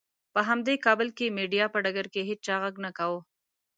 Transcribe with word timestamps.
په 0.33 0.39
همدې 0.49 0.75
کابل 0.85 1.09
کې 1.17 1.33
مېډیا 1.35 1.65
په 1.73 1.77
ډګر 1.83 2.07
کې 2.13 2.21
هېچا 2.29 2.55
غږ 2.63 2.75
نه 2.85 2.91
کاوه. 2.97 3.19